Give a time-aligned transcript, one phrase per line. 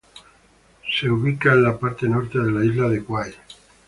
[0.99, 3.35] Se ubica en la parte norte de la isla de Kauai.